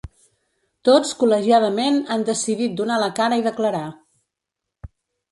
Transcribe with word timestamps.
Tots 0.87 1.09
col•legiadament 1.23 1.99
han 2.15 2.23
decidit 2.29 2.73
donar 2.79 2.97
la 3.03 3.09
cara 3.19 3.37
i 3.41 3.45
declarar. 3.49 3.83